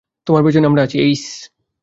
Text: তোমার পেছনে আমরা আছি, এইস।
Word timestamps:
তোমার 0.27 0.41
পেছনে 0.45 0.65
আমরা 0.67 0.81
আছি, 0.83 0.97
এইস। 0.99 1.23